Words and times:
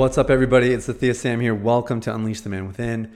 What's 0.00 0.16
up, 0.16 0.30
everybody? 0.30 0.72
It's 0.72 0.88
Sathiya 0.88 1.14
Sam 1.14 1.40
here. 1.40 1.54
Welcome 1.54 2.00
to 2.00 2.14
Unleash 2.14 2.40
the 2.40 2.48
Man 2.48 2.66
Within. 2.66 3.12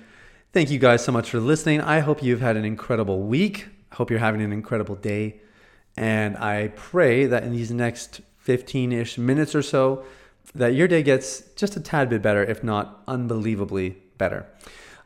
Thank 0.52 0.70
you 0.70 0.78
guys 0.78 1.02
so 1.02 1.12
much 1.12 1.30
for 1.30 1.40
listening. 1.40 1.80
I 1.80 2.00
hope 2.00 2.22
you've 2.22 2.42
had 2.42 2.58
an 2.58 2.66
incredible 2.66 3.22
week. 3.22 3.68
I 3.90 3.94
hope 3.94 4.10
you're 4.10 4.18
having 4.18 4.42
an 4.42 4.52
incredible 4.52 4.94
day. 4.94 5.40
And 5.96 6.36
I 6.36 6.72
pray 6.76 7.24
that 7.24 7.42
in 7.42 7.52
these 7.52 7.70
next 7.70 8.20
15 8.36 8.92
ish 8.92 9.16
minutes 9.16 9.54
or 9.54 9.62
so, 9.62 10.04
that 10.54 10.74
your 10.74 10.86
day 10.86 11.02
gets 11.02 11.40
just 11.56 11.74
a 11.74 11.80
tad 11.80 12.10
bit 12.10 12.20
better, 12.20 12.44
if 12.44 12.62
not 12.62 13.02
unbelievably 13.08 13.96
better. 14.18 14.44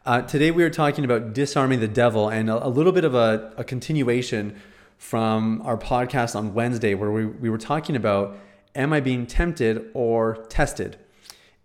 Uh, 0.05 0.23
today, 0.23 0.51
we 0.51 0.65
are 0.65 0.71
talking 0.71 1.05
about 1.05 1.33
disarming 1.33 1.79
the 1.79 1.87
devil 1.87 2.29
and 2.29 2.51
a, 2.51 2.67
a 2.67 2.69
little 2.69 2.91
bit 2.91 3.05
of 3.05 3.15
a, 3.15 3.53
a, 3.57 3.63
continuation 3.63 4.61
from 4.97 5.63
our 5.63 5.79
podcast 5.79 6.35
on 6.35 6.55
Wednesday, 6.55 6.95
where 6.95 7.13
we, 7.13 7.25
we 7.25 7.49
were 7.49 7.57
talking 7.57 7.95
about 7.95 8.37
am 8.75 8.93
I 8.93 8.99
being 8.99 9.29
tempted 9.29 9.93
or 9.95 10.45
tested? 10.49 10.97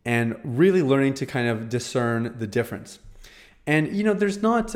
And 0.06 0.38
really 0.44 0.82
learning 0.82 1.14
to 1.16 1.26
kind 1.26 1.48
of 1.48 1.70
discern 1.70 2.36
the 2.38 2.48
difference. 2.48 3.00
And 3.66 3.96
you 3.96 4.04
know, 4.04 4.14
there's 4.14 4.42
not 4.42 4.76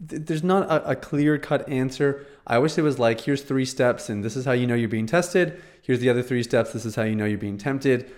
there's 0.00 0.44
not 0.44 0.70
a, 0.70 0.90
a 0.90 0.96
clear 0.96 1.38
cut 1.38 1.68
answer. 1.68 2.24
I 2.46 2.58
wish 2.58 2.78
it 2.78 2.82
was 2.82 2.98
like 2.98 3.22
here's 3.22 3.42
three 3.42 3.64
steps 3.64 4.08
and 4.08 4.24
this 4.24 4.36
is 4.36 4.44
how 4.44 4.52
you 4.52 4.66
know 4.66 4.74
you're 4.74 4.88
being 4.88 5.06
tested. 5.06 5.60
Here's 5.82 6.00
the 6.00 6.10
other 6.10 6.22
three 6.22 6.42
steps. 6.42 6.72
This 6.72 6.84
is 6.84 6.94
how 6.94 7.02
you 7.02 7.16
know 7.16 7.24
you're 7.24 7.38
being 7.38 7.58
tempted. 7.58 8.10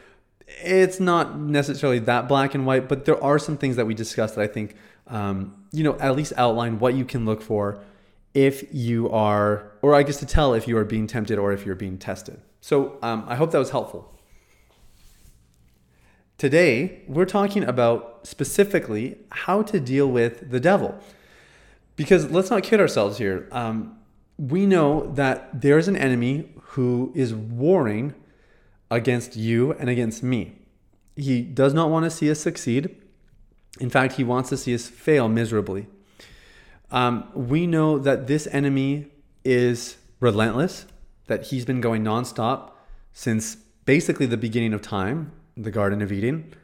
It's 0.63 0.99
not 1.01 1.39
necessarily 1.39 2.01
that 2.01 2.29
black 2.29 2.55
and 2.55 2.67
white, 2.67 2.89
but 2.89 3.05
there 3.05 3.23
are 3.23 3.39
some 3.39 3.57
things 3.57 3.77
that 3.77 3.87
we 3.87 3.95
discussed 3.95 4.35
that 4.35 4.43
I 4.43 4.47
think 4.47 4.77
um, 5.07 5.65
you 5.73 5.83
know 5.83 5.99
at 5.99 6.15
least 6.17 6.33
outline 6.37 6.79
what 6.79 6.95
you 6.95 7.05
can 7.05 7.25
look 7.25 7.41
for 7.41 7.83
if 8.35 8.73
you 8.73 9.11
are, 9.11 9.73
or 9.83 9.95
I 9.95 10.03
guess 10.03 10.19
to 10.19 10.27
tell 10.27 10.55
if 10.55 10.69
you 10.69 10.77
are 10.77 10.85
being 10.85 11.07
tempted 11.07 11.39
or 11.39 11.53
if 11.53 11.67
you're 11.67 11.75
being 11.75 11.99
tested. 11.99 12.41
So 12.61 12.99
um, 13.03 13.25
I 13.27 13.35
hope 13.35 13.51
that 13.53 13.59
was 13.59 13.71
helpful. 13.71 14.15
Today, 16.41 17.03
we're 17.07 17.27
talking 17.27 17.65
about 17.65 18.21
specifically 18.27 19.19
how 19.31 19.61
to 19.61 19.79
deal 19.79 20.11
with 20.11 20.51
the 20.51 20.59
devil. 20.59 20.99
Because 21.97 22.31
let's 22.31 22.49
not 22.49 22.63
kid 22.63 22.81
ourselves 22.81 23.19
here. 23.19 23.47
Um, 23.53 23.99
we 24.39 24.65
know 24.65 25.13
that 25.13 25.61
there's 25.61 25.87
an 25.87 25.97
enemy 25.97 26.49
who 26.63 27.13
is 27.15 27.35
warring 27.35 28.15
against 28.91 29.37
you 29.37 29.75
and 29.75 29.91
against 29.91 30.23
me. 30.23 30.57
He 31.15 31.43
does 31.43 31.75
not 31.75 31.91
want 31.91 32.05
to 32.05 32.11
see 32.11 32.31
us 32.31 32.41
succeed. 32.41 32.97
In 33.79 33.91
fact, 33.91 34.15
he 34.15 34.25
wants 34.25 34.49
to 34.49 34.57
see 34.57 34.75
us 34.75 34.89
fail 34.89 35.29
miserably. 35.29 35.89
Um, 36.91 37.29
we 37.35 37.67
know 37.67 37.99
that 37.99 38.29
this 38.29 38.47
enemy 38.47 39.09
is 39.45 39.99
relentless, 40.21 40.87
that 41.27 41.49
he's 41.49 41.67
been 41.67 41.83
going 41.83 42.03
nonstop 42.03 42.71
since 43.13 43.57
basically 43.85 44.25
the 44.25 44.39
beginning 44.39 44.73
of 44.73 44.81
time 44.81 45.33
the 45.63 45.71
Garden 45.71 46.03
of 46.03 46.13
Eden. 46.13 46.55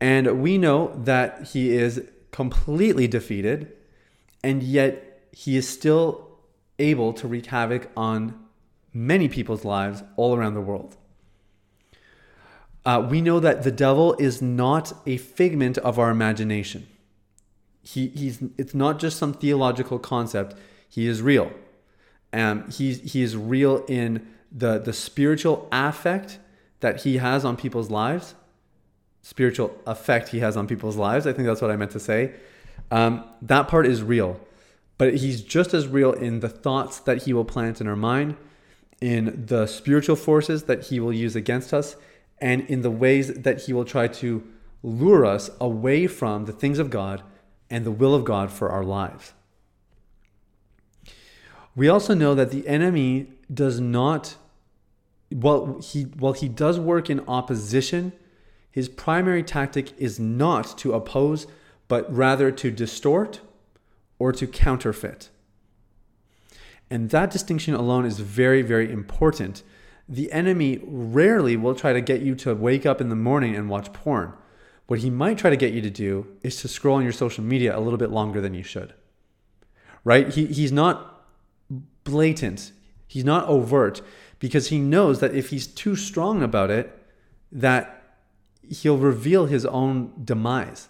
And 0.00 0.42
we 0.42 0.58
know 0.58 0.92
that 1.04 1.48
he 1.48 1.72
is 1.74 2.02
completely 2.32 3.06
defeated, 3.06 3.72
and 4.42 4.62
yet 4.62 5.28
he 5.32 5.56
is 5.56 5.68
still 5.68 6.28
able 6.78 7.12
to 7.12 7.28
wreak 7.28 7.46
havoc 7.46 7.90
on 7.96 8.34
many 8.92 9.28
people's 9.28 9.64
lives 9.64 10.02
all 10.16 10.34
around 10.34 10.54
the 10.54 10.60
world. 10.60 10.96
Uh, 12.84 13.06
we 13.08 13.20
know 13.20 13.38
that 13.38 13.62
the 13.62 13.70
devil 13.70 14.14
is 14.18 14.42
not 14.42 14.92
a 15.06 15.16
figment 15.16 15.78
of 15.78 15.98
our 15.98 16.10
imagination. 16.10 16.86
He, 17.82 18.08
he's, 18.08 18.42
it's 18.58 18.74
not 18.74 18.98
just 18.98 19.18
some 19.18 19.32
theological 19.32 19.98
concept. 19.98 20.56
He 20.88 21.06
is 21.06 21.22
real. 21.22 21.52
Um, 22.32 22.68
he, 22.70 22.94
he 22.94 23.22
is 23.22 23.36
real 23.36 23.84
in 23.86 24.26
the, 24.50 24.78
the 24.78 24.92
spiritual 24.92 25.68
affect 25.70 26.38
that 26.82 27.02
he 27.02 27.16
has 27.16 27.44
on 27.44 27.56
people's 27.56 27.90
lives, 27.90 28.34
spiritual 29.22 29.74
effect 29.86 30.28
he 30.28 30.40
has 30.40 30.56
on 30.56 30.66
people's 30.66 30.96
lives. 30.96 31.26
I 31.26 31.32
think 31.32 31.46
that's 31.48 31.62
what 31.62 31.70
I 31.70 31.76
meant 31.76 31.92
to 31.92 32.00
say. 32.00 32.34
Um, 32.90 33.24
that 33.40 33.68
part 33.68 33.86
is 33.86 34.02
real, 34.02 34.38
but 34.98 35.14
he's 35.14 35.42
just 35.42 35.72
as 35.72 35.86
real 35.86 36.12
in 36.12 36.40
the 36.40 36.48
thoughts 36.48 36.98
that 37.00 37.22
he 37.22 37.32
will 37.32 37.44
plant 37.44 37.80
in 37.80 37.86
our 37.86 37.96
mind, 37.96 38.36
in 39.00 39.46
the 39.46 39.66
spiritual 39.66 40.16
forces 40.16 40.64
that 40.64 40.86
he 40.86 41.00
will 41.00 41.12
use 41.12 41.34
against 41.34 41.72
us, 41.72 41.96
and 42.38 42.62
in 42.68 42.82
the 42.82 42.90
ways 42.90 43.32
that 43.32 43.62
he 43.62 43.72
will 43.72 43.84
try 43.84 44.08
to 44.08 44.46
lure 44.82 45.24
us 45.24 45.50
away 45.60 46.08
from 46.08 46.44
the 46.46 46.52
things 46.52 46.80
of 46.80 46.90
God 46.90 47.22
and 47.70 47.86
the 47.86 47.92
will 47.92 48.14
of 48.14 48.24
God 48.24 48.50
for 48.50 48.70
our 48.70 48.84
lives. 48.84 49.32
We 51.76 51.88
also 51.88 52.12
know 52.12 52.34
that 52.34 52.50
the 52.50 52.66
enemy 52.66 53.28
does 53.52 53.80
not 53.80 54.36
while 55.34 55.80
he 55.80 56.02
while 56.02 56.32
he 56.32 56.48
does 56.48 56.78
work 56.78 57.10
in 57.10 57.20
opposition, 57.28 58.12
his 58.70 58.88
primary 58.88 59.42
tactic 59.42 59.96
is 59.98 60.18
not 60.18 60.78
to 60.78 60.92
oppose, 60.92 61.46
but 61.88 62.12
rather 62.14 62.50
to 62.50 62.70
distort 62.70 63.40
or 64.18 64.32
to 64.32 64.46
counterfeit. 64.46 65.28
And 66.90 67.10
that 67.10 67.30
distinction 67.30 67.74
alone 67.74 68.04
is 68.04 68.20
very, 68.20 68.62
very 68.62 68.90
important. 68.90 69.62
The 70.08 70.30
enemy 70.32 70.80
rarely 70.84 71.56
will 71.56 71.74
try 71.74 71.92
to 71.92 72.00
get 72.00 72.22
you 72.22 72.34
to 72.36 72.54
wake 72.54 72.84
up 72.84 73.00
in 73.00 73.08
the 73.08 73.16
morning 73.16 73.56
and 73.56 73.68
watch 73.68 73.92
porn. 73.92 74.34
What 74.86 74.98
he 74.98 75.10
might 75.10 75.38
try 75.38 75.50
to 75.50 75.56
get 75.56 75.72
you 75.72 75.80
to 75.80 75.90
do 75.90 76.26
is 76.42 76.56
to 76.60 76.68
scroll 76.68 76.96
on 76.96 77.02
your 77.02 77.12
social 77.12 77.44
media 77.44 77.76
a 77.76 77.80
little 77.80 77.98
bit 77.98 78.10
longer 78.10 78.40
than 78.40 78.52
you 78.52 78.62
should. 78.62 78.94
Right? 80.04 80.28
He, 80.28 80.46
he's 80.46 80.72
not 80.72 81.24
blatant, 82.04 82.72
he's 83.06 83.24
not 83.24 83.46
overt 83.48 84.02
because 84.42 84.70
he 84.70 84.78
knows 84.80 85.20
that 85.20 85.36
if 85.36 85.50
he's 85.50 85.68
too 85.68 85.94
strong 85.94 86.42
about 86.42 86.68
it, 86.68 86.98
that 87.52 88.02
he'll 88.68 88.98
reveal 88.98 89.46
his 89.46 89.64
own 89.64 90.12
demise. 90.24 90.88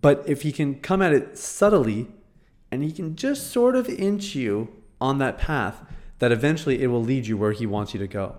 But 0.00 0.22
if 0.24 0.42
he 0.42 0.52
can 0.52 0.76
come 0.76 1.02
at 1.02 1.12
it 1.12 1.36
subtly 1.36 2.06
and 2.70 2.84
he 2.84 2.92
can 2.92 3.16
just 3.16 3.50
sort 3.50 3.74
of 3.74 3.88
inch 3.88 4.36
you 4.36 4.68
on 5.00 5.18
that 5.18 5.38
path, 5.38 5.84
that 6.20 6.30
eventually 6.30 6.80
it 6.84 6.86
will 6.86 7.02
lead 7.02 7.26
you 7.26 7.36
where 7.36 7.50
he 7.50 7.66
wants 7.66 7.94
you 7.94 7.98
to 7.98 8.06
go. 8.06 8.36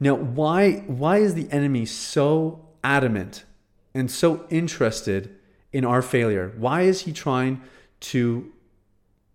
Now, 0.00 0.14
why, 0.14 0.78
why 0.86 1.18
is 1.18 1.34
the 1.34 1.52
enemy 1.52 1.84
so 1.84 2.70
adamant 2.82 3.44
and 3.92 4.10
so 4.10 4.46
interested 4.48 5.36
in 5.74 5.84
our 5.84 6.00
failure? 6.00 6.54
Why 6.56 6.82
is 6.82 7.02
he 7.02 7.12
trying 7.12 7.60
to 8.00 8.50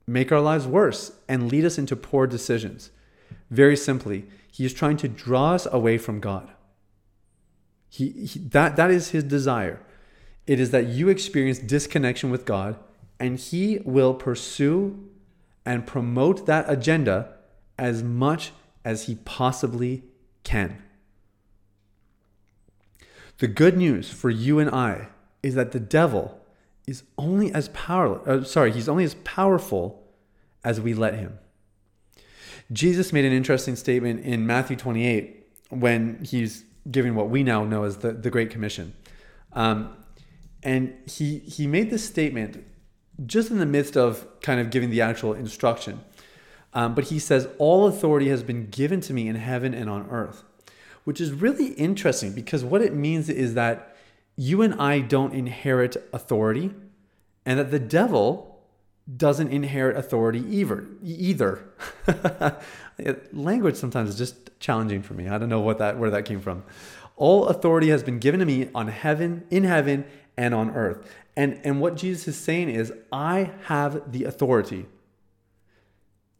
make 0.07 0.31
our 0.31 0.41
lives 0.41 0.65
worse 0.65 1.11
and 1.29 1.51
lead 1.51 1.65
us 1.65 1.77
into 1.77 1.95
poor 1.95 2.25
decisions? 2.25 2.89
Very 3.51 3.75
simply, 3.75 4.25
he 4.49 4.65
is 4.65 4.73
trying 4.73 4.97
to 4.97 5.07
draw 5.07 5.53
us 5.53 5.67
away 5.71 5.97
from 5.97 6.19
God. 6.19 6.49
He, 7.89 8.09
he, 8.25 8.39
that, 8.39 8.77
that 8.77 8.89
is 8.89 9.09
his 9.09 9.25
desire. 9.25 9.81
It 10.47 10.59
is 10.59 10.71
that 10.71 10.87
you 10.87 11.09
experience 11.09 11.59
disconnection 11.59 12.31
with 12.31 12.45
God, 12.45 12.77
and 13.19 13.37
he 13.37 13.79
will 13.83 14.13
pursue 14.13 15.09
and 15.65 15.85
promote 15.85 16.45
that 16.45 16.65
agenda 16.67 17.33
as 17.77 18.01
much 18.01 18.53
as 18.83 19.05
he 19.05 19.15
possibly 19.15 20.03
can. 20.43 20.81
The 23.39 23.47
good 23.47 23.77
news 23.77 24.09
for 24.09 24.29
you 24.29 24.59
and 24.59 24.69
I 24.69 25.09
is 25.43 25.55
that 25.55 25.71
the 25.71 25.79
devil 25.79 26.39
is 26.87 27.03
only 27.17 27.53
as 27.53 27.69
powerful, 27.69 28.31
uh, 28.31 28.43
sorry, 28.43 28.71
he's 28.71 28.89
only 28.89 29.03
as 29.03 29.15
powerful 29.15 30.03
as 30.63 30.79
we 30.79 30.93
let 30.93 31.15
him. 31.15 31.37
Jesus 32.71 33.11
made 33.11 33.25
an 33.25 33.33
interesting 33.33 33.75
statement 33.75 34.23
in 34.23 34.47
Matthew 34.47 34.77
28 34.77 35.47
when 35.69 36.23
he's 36.23 36.63
giving 36.89 37.15
what 37.15 37.29
we 37.29 37.43
now 37.43 37.63
know 37.63 37.83
as 37.83 37.97
the, 37.97 38.11
the 38.11 38.29
Great 38.29 38.49
Commission. 38.49 38.93
Um, 39.53 39.95
and 40.63 40.95
he, 41.05 41.39
he 41.39 41.67
made 41.67 41.89
this 41.89 42.05
statement 42.05 42.63
just 43.25 43.51
in 43.51 43.59
the 43.59 43.65
midst 43.65 43.97
of 43.97 44.25
kind 44.41 44.59
of 44.59 44.69
giving 44.69 44.89
the 44.89 45.01
actual 45.01 45.33
instruction. 45.33 46.01
Um, 46.73 46.95
but 46.95 47.05
he 47.05 47.19
says, 47.19 47.47
All 47.57 47.87
authority 47.87 48.29
has 48.29 48.43
been 48.43 48.69
given 48.69 49.01
to 49.01 49.13
me 49.13 49.27
in 49.27 49.35
heaven 49.35 49.73
and 49.73 49.89
on 49.89 50.09
earth, 50.09 50.43
which 51.03 51.19
is 51.19 51.31
really 51.31 51.69
interesting 51.73 52.33
because 52.33 52.63
what 52.63 52.81
it 52.81 52.93
means 52.93 53.29
is 53.29 53.53
that 53.55 53.95
you 54.35 54.61
and 54.61 54.73
I 54.75 54.99
don't 54.99 55.33
inherit 55.33 55.97
authority 56.13 56.71
and 57.45 57.59
that 57.59 57.71
the 57.71 57.79
devil 57.79 58.50
doesn't 59.17 59.49
inherit 59.49 59.97
authority 59.97 60.43
either. 60.49 60.85
Either. 61.03 61.67
Language 63.33 63.75
sometimes 63.75 64.09
is 64.09 64.17
just 64.17 64.49
challenging 64.59 65.01
for 65.01 65.13
me. 65.13 65.27
I 65.27 65.37
don't 65.37 65.49
know 65.49 65.61
what 65.61 65.79
that 65.79 65.97
where 65.97 66.09
that 66.11 66.25
came 66.25 66.39
from. 66.39 66.63
All 67.15 67.47
authority 67.47 67.89
has 67.89 68.03
been 68.03 68.19
given 68.19 68.39
to 68.39 68.45
me 68.45 68.69
on 68.73 68.87
heaven, 68.87 69.45
in 69.49 69.63
heaven, 69.63 70.05
and 70.37 70.53
on 70.53 70.71
earth. 70.71 71.09
And 71.35 71.59
and 71.63 71.81
what 71.81 71.95
Jesus 71.95 72.27
is 72.27 72.37
saying 72.37 72.69
is, 72.69 72.93
I 73.11 73.51
have 73.65 74.11
the 74.11 74.23
authority. 74.25 74.85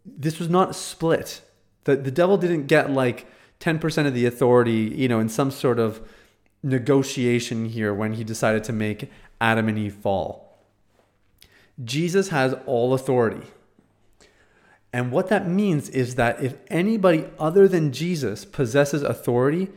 This 0.05 0.39
was 0.39 0.49
not 0.49 0.75
split. 0.75 1.41
The 1.85 1.95
the 1.95 2.11
devil 2.11 2.37
didn't 2.37 2.67
get 2.67 2.91
like 2.91 3.27
10% 3.59 4.07
of 4.07 4.13
the 4.13 4.25
authority, 4.25 4.91
you 4.95 5.07
know, 5.07 5.19
in 5.19 5.29
some 5.29 5.51
sort 5.51 5.77
of 5.79 6.01
negotiation 6.63 7.65
here 7.65 7.93
when 7.93 8.13
he 8.13 8.23
decided 8.23 8.63
to 8.65 8.73
make 8.73 9.09
Adam 9.39 9.67
and 9.67 9.77
Eve 9.77 9.93
fall. 9.93 10.50
Jesus 11.83 12.29
has 12.29 12.55
all 12.65 12.93
authority. 12.93 13.47
And 14.93 15.11
what 15.11 15.29
that 15.29 15.47
means 15.47 15.89
is 15.89 16.15
that 16.15 16.43
if 16.43 16.57
anybody 16.67 17.25
other 17.39 17.67
than 17.67 17.91
Jesus 17.91 18.43
possesses 18.43 19.03
authority, 19.03 19.69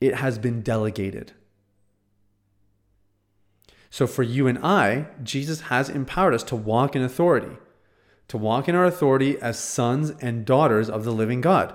it 0.00 0.16
has 0.16 0.38
been 0.38 0.60
delegated. 0.60 1.32
So 3.90 4.06
for 4.06 4.22
you 4.22 4.46
and 4.46 4.58
I, 4.58 5.06
Jesus 5.22 5.62
has 5.62 5.88
empowered 5.88 6.34
us 6.34 6.42
to 6.44 6.56
walk 6.56 6.94
in 6.94 7.02
authority, 7.02 7.56
to 8.28 8.36
walk 8.36 8.68
in 8.68 8.74
our 8.74 8.84
authority 8.84 9.40
as 9.40 9.58
sons 9.58 10.10
and 10.20 10.44
daughters 10.44 10.90
of 10.90 11.04
the 11.04 11.12
living 11.12 11.40
God, 11.40 11.74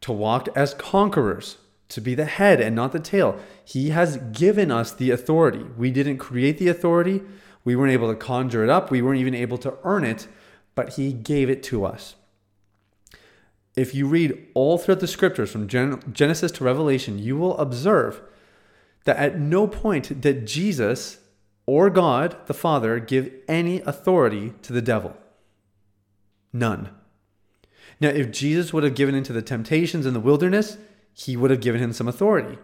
to 0.00 0.12
walk 0.12 0.48
as 0.56 0.74
conquerors, 0.74 1.58
to 1.88 2.00
be 2.00 2.16
the 2.16 2.24
head 2.24 2.60
and 2.60 2.74
not 2.74 2.90
the 2.90 2.98
tail. 2.98 3.38
He 3.64 3.90
has 3.90 4.16
given 4.32 4.72
us 4.72 4.92
the 4.92 5.12
authority. 5.12 5.64
We 5.76 5.92
didn't 5.92 6.18
create 6.18 6.58
the 6.58 6.68
authority, 6.68 7.22
we 7.66 7.76
weren't 7.76 7.92
able 7.92 8.08
to 8.08 8.16
conjure 8.16 8.64
it 8.64 8.70
up, 8.70 8.90
we 8.90 9.02
weren't 9.02 9.20
even 9.20 9.34
able 9.34 9.58
to 9.58 9.76
earn 9.84 10.04
it, 10.04 10.26
but 10.74 10.94
He 10.94 11.12
gave 11.12 11.50
it 11.50 11.62
to 11.64 11.84
us. 11.84 12.14
If 13.76 13.94
you 13.94 14.06
read 14.06 14.46
all 14.54 14.78
throughout 14.78 15.00
the 15.00 15.06
scriptures 15.06 15.50
from 15.50 15.68
Genesis 15.68 16.52
to 16.52 16.64
Revelation, 16.64 17.18
you 17.18 17.36
will 17.36 17.58
observe 17.58 18.22
that 19.04 19.18
at 19.18 19.38
no 19.38 19.66
point 19.66 20.20
did 20.20 20.46
Jesus 20.46 21.18
or 21.66 21.90
God 21.90 22.36
the 22.46 22.54
Father 22.54 22.98
give 22.98 23.30
any 23.48 23.80
authority 23.82 24.54
to 24.62 24.72
the 24.72 24.80
devil. 24.80 25.16
None. 26.52 26.88
Now, 28.00 28.08
if 28.08 28.30
Jesus 28.30 28.72
would 28.72 28.84
have 28.84 28.94
given 28.94 29.14
into 29.14 29.32
the 29.32 29.42
temptations 29.42 30.06
in 30.06 30.14
the 30.14 30.20
wilderness, 30.20 30.78
he 31.12 31.36
would 31.36 31.50
have 31.50 31.60
given 31.60 31.82
him 31.82 31.92
some 31.92 32.08
authority. 32.08 32.58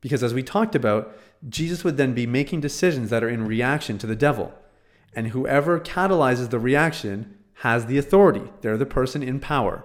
Because 0.00 0.22
as 0.22 0.34
we 0.34 0.42
talked 0.42 0.74
about, 0.74 1.16
Jesus 1.48 1.84
would 1.84 1.96
then 1.96 2.14
be 2.14 2.26
making 2.26 2.60
decisions 2.60 3.10
that 3.10 3.24
are 3.24 3.28
in 3.28 3.46
reaction 3.46 3.98
to 3.98 4.06
the 4.06 4.16
devil. 4.16 4.54
And 5.14 5.28
whoever 5.28 5.80
catalyzes 5.80 6.50
the 6.50 6.58
reaction 6.58 7.34
has 7.60 7.86
the 7.86 7.98
authority. 7.98 8.52
They're 8.60 8.76
the 8.76 8.86
person 8.86 9.22
in 9.22 9.40
power. 9.40 9.84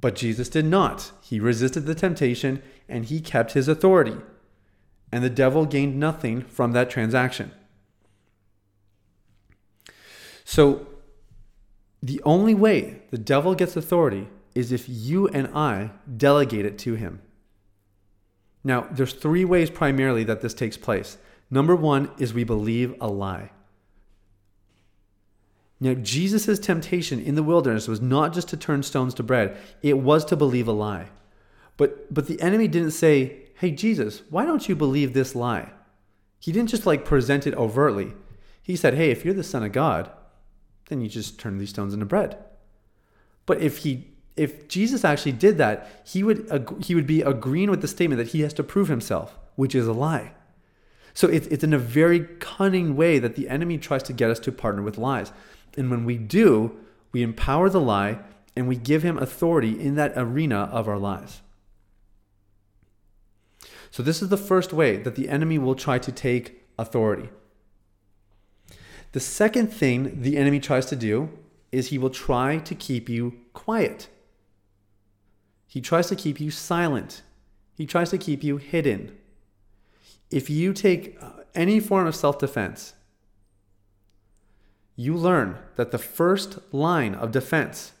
But 0.00 0.14
Jesus 0.14 0.48
did 0.48 0.64
not. 0.64 1.10
He 1.20 1.40
resisted 1.40 1.86
the 1.86 1.94
temptation 1.94 2.62
and 2.88 3.04
he 3.04 3.20
kept 3.20 3.52
his 3.52 3.66
authority. 3.66 4.16
And 5.10 5.24
the 5.24 5.30
devil 5.30 5.66
gained 5.66 5.98
nothing 5.98 6.42
from 6.42 6.72
that 6.72 6.90
transaction. 6.90 7.50
So, 10.44 10.86
the 12.00 12.22
only 12.24 12.54
way 12.54 13.02
the 13.10 13.18
devil 13.18 13.54
gets 13.54 13.76
authority 13.76 14.28
is 14.54 14.72
if 14.72 14.88
you 14.88 15.28
and 15.28 15.48
I 15.54 15.90
delegate 16.16 16.66
it 16.66 16.78
to 16.78 16.94
him. 16.94 17.20
Now, 18.64 18.86
there's 18.90 19.12
three 19.12 19.44
ways 19.44 19.70
primarily 19.70 20.24
that 20.24 20.40
this 20.40 20.54
takes 20.54 20.76
place. 20.76 21.18
Number 21.50 21.74
one 21.74 22.10
is 22.18 22.34
we 22.34 22.44
believe 22.44 22.94
a 23.00 23.08
lie. 23.08 23.50
Now, 25.80 25.94
Jesus' 25.94 26.58
temptation 26.58 27.20
in 27.20 27.36
the 27.36 27.42
wilderness 27.42 27.86
was 27.86 28.00
not 28.00 28.34
just 28.34 28.48
to 28.48 28.56
turn 28.56 28.82
stones 28.82 29.14
to 29.14 29.22
bread, 29.22 29.56
it 29.80 29.98
was 29.98 30.24
to 30.26 30.36
believe 30.36 30.66
a 30.66 30.72
lie. 30.72 31.08
But, 31.76 32.12
but 32.12 32.26
the 32.26 32.40
enemy 32.40 32.68
didn't 32.68 32.90
say, 32.90 33.44
Hey, 33.54 33.70
Jesus, 33.70 34.22
why 34.30 34.44
don't 34.44 34.68
you 34.68 34.76
believe 34.76 35.14
this 35.14 35.34
lie? 35.34 35.72
He 36.38 36.52
didn't 36.52 36.70
just 36.70 36.86
like 36.86 37.04
present 37.04 37.46
it 37.46 37.54
overtly. 37.54 38.12
He 38.62 38.76
said, 38.76 38.94
Hey, 38.94 39.10
if 39.10 39.24
you're 39.24 39.34
the 39.34 39.42
Son 39.42 39.62
of 39.62 39.72
God, 39.72 40.10
then 40.88 41.00
you 41.00 41.08
just 41.08 41.38
turn 41.38 41.58
these 41.58 41.70
stones 41.70 41.94
into 41.94 42.06
bread. 42.06 42.36
But 43.46 43.60
if 43.60 43.78
he 43.78 44.08
if 44.38 44.68
Jesus 44.68 45.04
actually 45.04 45.32
did 45.32 45.58
that, 45.58 46.02
he 46.04 46.22
would 46.22 46.48
he 46.80 46.94
would 46.94 47.06
be 47.06 47.22
agreeing 47.22 47.70
with 47.70 47.80
the 47.80 47.88
statement 47.88 48.18
that 48.18 48.32
he 48.32 48.40
has 48.40 48.54
to 48.54 48.62
prove 48.62 48.88
himself, 48.88 49.36
which 49.56 49.74
is 49.74 49.86
a 49.86 49.92
lie. 49.92 50.32
So 51.14 51.28
it's 51.28 51.46
it's 51.48 51.64
in 51.64 51.72
a 51.72 51.78
very 51.78 52.20
cunning 52.38 52.96
way 52.96 53.18
that 53.18 53.34
the 53.34 53.48
enemy 53.48 53.78
tries 53.78 54.02
to 54.04 54.12
get 54.12 54.30
us 54.30 54.38
to 54.40 54.52
partner 54.52 54.82
with 54.82 54.98
lies. 54.98 55.32
And 55.76 55.90
when 55.90 56.04
we 56.04 56.16
do, 56.16 56.76
we 57.12 57.22
empower 57.22 57.68
the 57.68 57.80
lie 57.80 58.20
and 58.56 58.66
we 58.66 58.76
give 58.76 59.02
him 59.02 59.18
authority 59.18 59.78
in 59.78 59.94
that 59.96 60.12
arena 60.16 60.68
of 60.72 60.88
our 60.88 60.98
lives. 60.98 61.42
So 63.90 64.02
this 64.02 64.22
is 64.22 64.28
the 64.28 64.36
first 64.36 64.72
way 64.72 64.96
that 64.96 65.14
the 65.14 65.28
enemy 65.28 65.58
will 65.58 65.74
try 65.74 65.98
to 65.98 66.12
take 66.12 66.66
authority. 66.78 67.30
The 69.12 69.20
second 69.20 69.72
thing 69.72 70.22
the 70.22 70.36
enemy 70.36 70.60
tries 70.60 70.86
to 70.86 70.96
do 70.96 71.30
is 71.72 71.88
he 71.88 71.98
will 71.98 72.10
try 72.10 72.58
to 72.58 72.74
keep 72.74 73.08
you 73.08 73.34
quiet. 73.52 74.08
He 75.68 75.82
tries 75.82 76.08
to 76.08 76.16
keep 76.16 76.40
you 76.40 76.50
silent. 76.50 77.22
He 77.74 77.86
tries 77.86 78.10
to 78.10 78.18
keep 78.18 78.42
you 78.42 78.56
hidden. 78.56 79.16
If 80.30 80.50
you 80.50 80.72
take 80.72 81.16
uh, 81.22 81.30
any 81.54 81.78
form 81.78 82.06
of 82.06 82.16
self 82.16 82.38
defense, 82.38 82.94
you 84.96 85.14
learn 85.14 85.58
that 85.76 85.92
the 85.92 85.98
first 85.98 86.58
line 86.72 87.14
of 87.14 87.30
defense 87.30 87.92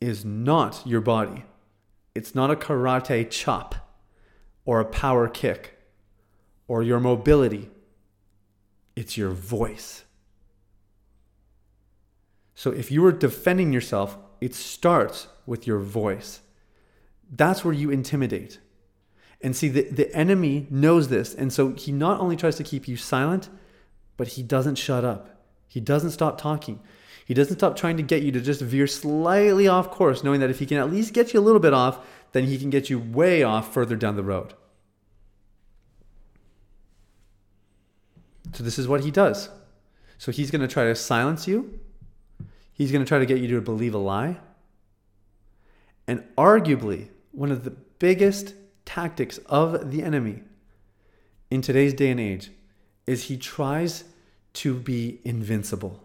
is 0.00 0.24
not 0.24 0.80
your 0.86 1.00
body. 1.02 1.44
It's 2.14 2.34
not 2.34 2.50
a 2.50 2.56
karate 2.56 3.28
chop 3.28 3.74
or 4.64 4.80
a 4.80 4.84
power 4.84 5.28
kick 5.28 5.78
or 6.68 6.82
your 6.82 7.00
mobility. 7.00 7.68
It's 8.96 9.16
your 9.16 9.30
voice. 9.30 10.04
So 12.54 12.70
if 12.70 12.90
you 12.90 13.04
are 13.04 13.12
defending 13.12 13.72
yourself, 13.72 14.16
it 14.40 14.54
starts 14.54 15.28
with 15.46 15.66
your 15.66 15.80
voice. 15.80 16.40
That's 17.30 17.64
where 17.64 17.74
you 17.74 17.90
intimidate. 17.90 18.58
And 19.40 19.56
see, 19.56 19.68
the, 19.68 19.82
the 19.84 20.14
enemy 20.14 20.66
knows 20.70 21.08
this. 21.08 21.34
And 21.34 21.52
so 21.52 21.72
he 21.72 21.92
not 21.92 22.20
only 22.20 22.36
tries 22.36 22.56
to 22.56 22.64
keep 22.64 22.86
you 22.86 22.96
silent, 22.96 23.48
but 24.16 24.28
he 24.28 24.42
doesn't 24.42 24.74
shut 24.74 25.04
up. 25.04 25.40
He 25.66 25.80
doesn't 25.80 26.10
stop 26.10 26.40
talking. 26.40 26.80
He 27.24 27.34
doesn't 27.34 27.58
stop 27.58 27.76
trying 27.76 27.96
to 27.96 28.02
get 28.02 28.22
you 28.22 28.32
to 28.32 28.40
just 28.40 28.60
veer 28.60 28.88
slightly 28.88 29.68
off 29.68 29.90
course, 29.90 30.24
knowing 30.24 30.40
that 30.40 30.50
if 30.50 30.58
he 30.58 30.66
can 30.66 30.78
at 30.78 30.90
least 30.90 31.14
get 31.14 31.32
you 31.32 31.38
a 31.38 31.42
little 31.42 31.60
bit 31.60 31.72
off, 31.72 32.04
then 32.32 32.44
he 32.44 32.58
can 32.58 32.70
get 32.70 32.90
you 32.90 32.98
way 32.98 33.42
off 33.42 33.72
further 33.72 33.96
down 33.96 34.16
the 34.16 34.22
road. 34.24 34.54
So, 38.52 38.64
this 38.64 38.80
is 38.80 38.88
what 38.88 39.04
he 39.04 39.12
does. 39.12 39.48
So, 40.18 40.32
he's 40.32 40.50
going 40.50 40.62
to 40.62 40.68
try 40.68 40.84
to 40.84 40.94
silence 40.96 41.46
you, 41.46 41.78
he's 42.72 42.90
going 42.90 43.04
to 43.04 43.08
try 43.08 43.20
to 43.20 43.26
get 43.26 43.38
you 43.38 43.46
to 43.54 43.60
believe 43.60 43.94
a 43.94 43.98
lie. 43.98 44.38
And 46.08 46.24
arguably, 46.36 47.10
one 47.32 47.50
of 47.50 47.64
the 47.64 47.70
biggest 47.70 48.54
tactics 48.84 49.38
of 49.46 49.90
the 49.90 50.02
enemy 50.02 50.42
in 51.50 51.62
today's 51.62 51.94
day 51.94 52.10
and 52.10 52.20
age 52.20 52.50
is 53.06 53.24
he 53.24 53.36
tries 53.36 54.04
to 54.52 54.74
be 54.74 55.20
invincible. 55.24 56.00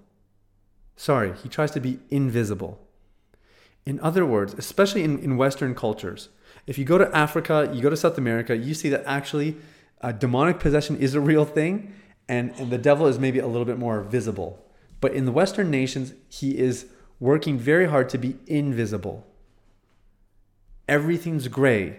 Sorry, 0.96 1.34
he 1.42 1.50
tries 1.50 1.72
to 1.72 1.80
be 1.80 2.00
invisible. 2.10 2.80
In 3.86 4.00
other 4.00 4.26
words, 4.26 4.54
especially 4.54 5.04
in, 5.04 5.20
in 5.20 5.38
Western 5.38 5.76
cultures, 5.76 6.30
if 6.68 6.78
you 6.78 6.86
go 6.86 6.98
to 6.98 7.16
Africa, 7.16 7.70
you 7.74 7.82
go 7.82 7.90
to 7.90 7.98
South 7.98 8.18
America, 8.18 8.56
you 8.56 8.74
see 8.74 8.90
that 8.90 9.04
actually 9.06 9.58
uh, 10.02 10.12
demonic 10.12 10.60
possession 10.60 10.98
is 10.98 11.14
a 11.14 11.22
real 11.22 11.46
thing 11.46 11.94
and, 12.28 12.52
and 12.58 12.72
the 12.72 12.78
devil 12.78 13.06
is 13.08 13.20
maybe 13.20 13.40
a 13.40 13.48
little 13.48 13.66
bit 13.66 13.78
more 13.78 14.02
visible. 14.02 14.64
But 15.02 15.14
in 15.14 15.26
the 15.26 15.32
Western 15.32 15.70
nations, 15.70 16.14
he 16.30 16.58
is 16.58 16.88
working 17.20 17.58
very 17.58 17.88
hard 17.88 18.10
to 18.10 18.18
be 18.18 18.38
invisible 18.48 19.28
everything's 20.88 21.48
gray. 21.48 21.98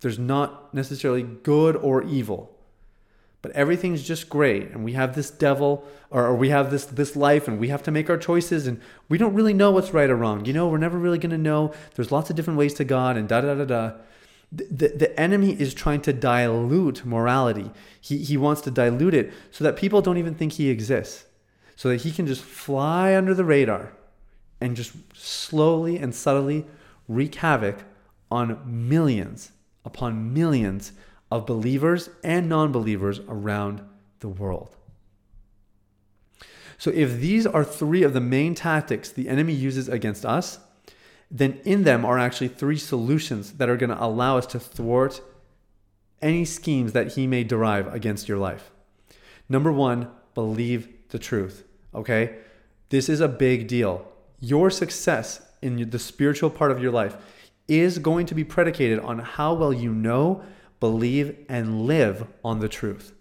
There's 0.00 0.18
not 0.18 0.74
necessarily 0.74 1.22
good 1.22 1.76
or 1.76 2.02
evil, 2.02 2.56
but 3.42 3.52
everything's 3.52 4.02
just 4.02 4.28
gray. 4.28 4.62
And 4.62 4.84
we 4.84 4.92
have 4.92 5.14
this 5.14 5.30
devil, 5.30 5.84
or, 6.10 6.26
or 6.26 6.34
we 6.34 6.50
have 6.50 6.70
this 6.70 6.84
this 6.84 7.16
life, 7.16 7.48
and 7.48 7.58
we 7.58 7.68
have 7.68 7.82
to 7.84 7.90
make 7.90 8.10
our 8.10 8.18
choices, 8.18 8.66
and 8.66 8.80
we 9.08 9.18
don't 9.18 9.34
really 9.34 9.54
know 9.54 9.70
what's 9.70 9.94
right 9.94 10.10
or 10.10 10.16
wrong. 10.16 10.44
You 10.44 10.52
know, 10.52 10.68
we're 10.68 10.78
never 10.78 10.98
really 10.98 11.18
going 11.18 11.30
to 11.30 11.38
know. 11.38 11.72
There's 11.94 12.12
lots 12.12 12.30
of 12.30 12.36
different 12.36 12.58
ways 12.58 12.74
to 12.74 12.84
God, 12.84 13.16
and 13.16 13.28
da 13.28 13.40
da 13.40 13.54
da 13.54 13.64
da. 13.64 13.92
The, 14.52 14.88
the 14.88 15.20
enemy 15.20 15.60
is 15.60 15.74
trying 15.74 16.02
to 16.02 16.12
dilute 16.12 17.04
morality. 17.04 17.72
He, 18.00 18.18
he 18.18 18.36
wants 18.36 18.60
to 18.62 18.70
dilute 18.70 19.12
it 19.12 19.32
so 19.50 19.64
that 19.64 19.76
people 19.76 20.00
don't 20.00 20.18
even 20.18 20.34
think 20.34 20.52
he 20.52 20.70
exists, 20.70 21.24
so 21.74 21.88
that 21.88 22.02
he 22.02 22.12
can 22.12 22.26
just 22.26 22.42
fly 22.42 23.16
under 23.16 23.34
the 23.34 23.44
radar 23.44 23.92
and 24.60 24.76
just 24.76 24.92
slowly 25.14 25.98
and 25.98 26.14
subtly 26.14 26.64
wreak 27.08 27.34
havoc 27.36 27.84
on 28.30 28.88
millions 28.88 29.52
upon 29.84 30.34
millions 30.34 30.92
of 31.30 31.46
believers 31.46 32.10
and 32.22 32.48
non 32.48 32.72
believers 32.72 33.20
around 33.28 33.80
the 34.20 34.28
world. 34.28 34.76
So 36.78 36.90
if 36.90 37.20
these 37.20 37.46
are 37.46 37.64
three 37.64 38.02
of 38.02 38.12
the 38.12 38.20
main 38.20 38.54
tactics 38.54 39.10
the 39.10 39.28
enemy 39.28 39.54
uses 39.54 39.88
against 39.88 40.26
us, 40.26 40.58
then 41.30 41.60
in 41.64 41.84
them 41.84 42.04
are 42.04 42.18
actually 42.18 42.48
three 42.48 42.76
solutions 42.76 43.54
that 43.54 43.68
are 43.68 43.76
going 43.76 43.90
to 43.90 44.02
allow 44.02 44.38
us 44.38 44.46
to 44.46 44.60
thwart 44.60 45.20
any 46.22 46.44
schemes 46.44 46.92
that 46.92 47.14
he 47.14 47.26
may 47.26 47.44
derive 47.44 47.92
against 47.92 48.28
your 48.28 48.38
life. 48.38 48.70
Number 49.48 49.72
one, 49.72 50.10
believe 50.34 50.88
the 51.08 51.18
truth. 51.18 51.64
Okay? 51.94 52.38
This 52.90 53.08
is 53.08 53.20
a 53.20 53.28
big 53.28 53.66
deal. 53.66 54.06
Your 54.40 54.70
success 54.70 55.40
in 55.62 55.90
the 55.90 55.98
spiritual 55.98 56.50
part 56.50 56.70
of 56.70 56.80
your 56.80 56.92
life 56.92 57.16
is 57.68 57.98
going 57.98 58.26
to 58.26 58.34
be 58.34 58.44
predicated 58.44 59.00
on 59.00 59.18
how 59.18 59.54
well 59.54 59.72
you 59.72 59.92
know, 59.92 60.42
believe, 60.80 61.36
and 61.48 61.82
live 61.82 62.26
on 62.44 62.60
the 62.60 62.68
truth. 62.68 63.12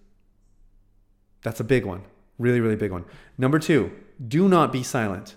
That's 1.41 1.59
a 1.59 1.63
big 1.63 1.85
one. 1.85 2.03
Really, 2.37 2.59
really 2.59 2.75
big 2.75 2.91
one. 2.91 3.05
Number 3.37 3.59
two, 3.59 3.91
do 4.27 4.47
not 4.47 4.71
be 4.71 4.83
silent. 4.83 5.35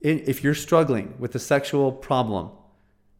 If 0.00 0.44
you're 0.44 0.54
struggling 0.54 1.14
with 1.18 1.34
a 1.34 1.38
sexual 1.38 1.90
problem, 1.90 2.50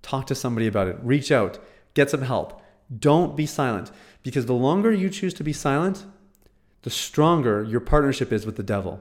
talk 0.03 0.27
to 0.27 0.35
somebody 0.35 0.67
about 0.67 0.89
it. 0.89 0.99
Reach 1.03 1.33
out, 1.33 1.59
get 1.95 2.11
some 2.11 2.23
help. 2.23 2.61
Don't 2.97 3.37
be 3.37 3.47
silent 3.47 3.91
because 4.23 4.47
the 4.47 4.53
longer 4.53 4.93
you 4.93 5.09
choose 5.09 5.33
to 5.35 5.45
be 5.45 5.53
silent, 5.53 6.05
the 6.83 6.91
stronger 6.91 7.63
your 7.63 7.81
partnership 7.81 8.31
is 8.33 8.45
with 8.45 8.57
the 8.57 8.63
devil. 8.63 9.01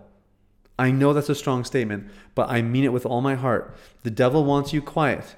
I 0.79 0.91
know 0.91 1.11
that's 1.11 1.29
a 1.29 1.35
strong 1.35 1.65
statement, 1.65 2.09
but 2.33 2.49
I 2.49 2.61
mean 2.61 2.85
it 2.85 2.93
with 2.93 3.05
all 3.05 3.21
my 3.21 3.35
heart. 3.35 3.75
The 4.03 4.09
devil 4.09 4.45
wants 4.45 4.71
you 4.71 4.81
quiet. 4.81 5.35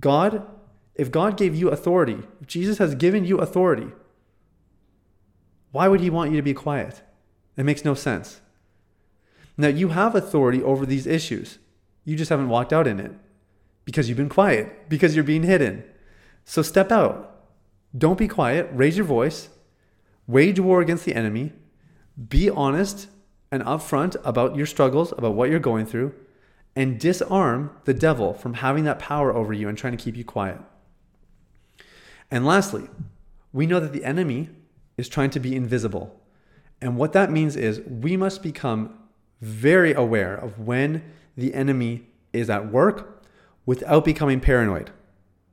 God, 0.00 0.46
if 0.94 1.10
God 1.10 1.36
gave 1.36 1.54
you 1.54 1.68
authority, 1.68 2.18
if 2.40 2.46
Jesus 2.46 2.78
has 2.78 2.94
given 2.94 3.24
you 3.24 3.38
authority, 3.38 3.88
why 5.72 5.88
would 5.88 6.00
he 6.00 6.10
want 6.10 6.30
you 6.30 6.36
to 6.36 6.42
be 6.42 6.54
quiet? 6.54 7.02
It 7.56 7.64
makes 7.64 7.84
no 7.84 7.94
sense. 7.94 8.40
Now, 9.56 9.68
you 9.68 9.88
have 9.88 10.14
authority 10.14 10.62
over 10.62 10.84
these 10.84 11.06
issues. 11.06 11.58
You 12.04 12.16
just 12.16 12.28
haven't 12.28 12.48
walked 12.48 12.72
out 12.72 12.86
in 12.86 13.00
it 13.00 13.12
because 13.84 14.08
you've 14.08 14.18
been 14.18 14.28
quiet, 14.28 14.88
because 14.88 15.14
you're 15.14 15.24
being 15.24 15.42
hidden. 15.42 15.84
So 16.44 16.62
step 16.62 16.92
out. 16.92 17.44
Don't 17.96 18.18
be 18.18 18.28
quiet. 18.28 18.68
Raise 18.72 18.96
your 18.96 19.06
voice. 19.06 19.48
Wage 20.26 20.60
war 20.60 20.80
against 20.80 21.04
the 21.04 21.14
enemy. 21.14 21.52
Be 22.28 22.50
honest 22.50 23.08
and 23.50 23.62
upfront 23.62 24.16
about 24.24 24.56
your 24.56 24.66
struggles, 24.66 25.12
about 25.12 25.34
what 25.34 25.50
you're 25.50 25.58
going 25.58 25.86
through, 25.86 26.14
and 26.76 27.00
disarm 27.00 27.70
the 27.86 27.94
devil 27.94 28.34
from 28.34 28.54
having 28.54 28.84
that 28.84 28.98
power 28.98 29.34
over 29.34 29.52
you 29.54 29.68
and 29.68 29.78
trying 29.78 29.96
to 29.96 30.02
keep 30.02 30.14
you 30.14 30.24
quiet. 30.24 30.60
And 32.30 32.44
lastly, 32.44 32.88
we 33.52 33.66
know 33.66 33.80
that 33.80 33.94
the 33.94 34.04
enemy 34.04 34.50
is 34.98 35.08
trying 35.08 35.30
to 35.30 35.40
be 35.40 35.56
invisible. 35.56 36.20
And 36.80 36.98
what 36.98 37.14
that 37.14 37.30
means 37.30 37.56
is 37.56 37.80
we 37.80 38.16
must 38.16 38.42
become 38.42 38.98
very 39.40 39.94
aware 39.94 40.36
of 40.36 40.58
when 40.58 41.02
the 41.36 41.54
enemy 41.54 42.06
is 42.34 42.50
at 42.50 42.70
work 42.70 43.24
without 43.64 44.04
becoming 44.04 44.40
paranoid. 44.40 44.90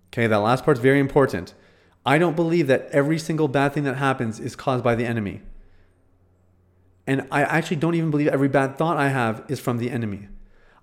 Okay, 0.09 0.27
that 0.27 0.37
last 0.37 0.65
part 0.65 0.77
is 0.77 0.83
very 0.83 0.99
important. 0.99 1.53
I 2.05 2.17
don't 2.17 2.35
believe 2.35 2.67
that 2.67 2.89
every 2.91 3.17
single 3.17 3.47
bad 3.47 3.73
thing 3.73 3.85
that 3.85 3.95
happens 3.95 4.39
is 4.39 4.55
caused 4.55 4.83
by 4.83 4.95
the 4.95 5.05
enemy. 5.05 5.41
And 7.07 7.27
I 7.31 7.43
actually 7.43 7.77
don't 7.77 7.95
even 7.95 8.11
believe 8.11 8.27
every 8.27 8.49
bad 8.49 8.77
thought 8.77 8.97
I 8.97 9.07
have 9.07 9.43
is 9.47 9.59
from 9.59 9.77
the 9.77 9.89
enemy. 9.89 10.27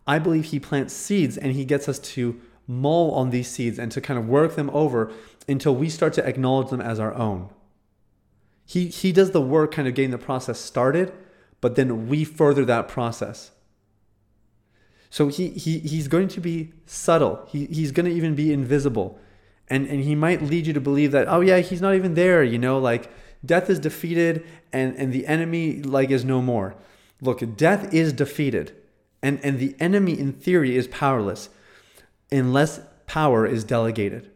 I 0.06 0.18
believe 0.18 0.46
he 0.46 0.60
plants 0.60 0.94
seeds 0.94 1.36
and 1.36 1.52
he 1.52 1.64
gets 1.64 1.88
us 1.88 1.98
to 1.98 2.40
mull 2.66 3.12
on 3.12 3.30
these 3.30 3.48
seeds 3.48 3.78
and 3.78 3.90
to 3.92 4.00
kind 4.00 4.18
of 4.18 4.28
work 4.28 4.54
them 4.54 4.70
over 4.72 5.12
until 5.48 5.74
we 5.74 5.88
start 5.88 6.12
to 6.14 6.26
acknowledge 6.26 6.70
them 6.70 6.80
as 6.80 7.00
our 7.00 7.14
own. 7.14 7.50
He, 8.64 8.86
he 8.86 9.12
does 9.12 9.32
the 9.32 9.40
work 9.40 9.72
kind 9.72 9.88
of 9.88 9.94
getting 9.94 10.12
the 10.12 10.18
process 10.18 10.60
started, 10.60 11.12
but 11.60 11.74
then 11.74 12.08
we 12.08 12.24
further 12.24 12.64
that 12.66 12.88
process. 12.88 13.50
So 15.10 15.26
he, 15.26 15.48
he, 15.48 15.80
he's 15.80 16.06
going 16.06 16.28
to 16.28 16.40
be 16.40 16.72
subtle. 16.86 17.44
He, 17.48 17.66
he's 17.66 17.90
going 17.90 18.06
to 18.06 18.12
even 18.12 18.36
be 18.36 18.52
invisible. 18.52 19.18
And, 19.68 19.88
and 19.88 20.04
he 20.04 20.14
might 20.14 20.42
lead 20.42 20.68
you 20.68 20.72
to 20.72 20.80
believe 20.80 21.10
that, 21.12 21.26
oh, 21.28 21.40
yeah, 21.40 21.58
he's 21.58 21.80
not 21.80 21.96
even 21.96 22.14
there, 22.14 22.44
you 22.44 22.58
know, 22.58 22.78
like 22.78 23.10
death 23.44 23.68
is 23.68 23.80
defeated 23.80 24.46
and, 24.72 24.94
and 24.96 25.12
the 25.12 25.26
enemy 25.26 25.82
like 25.82 26.10
is 26.10 26.24
no 26.24 26.40
more. 26.40 26.76
Look, 27.20 27.56
death 27.56 27.92
is 27.92 28.12
defeated. 28.12 28.76
And, 29.22 29.38
and 29.44 29.58
the 29.58 29.74
enemy, 29.78 30.18
in 30.18 30.32
theory, 30.32 30.76
is 30.76 30.88
powerless 30.88 31.50
unless 32.32 32.80
power 33.06 33.46
is 33.46 33.64
delegated. 33.64 34.30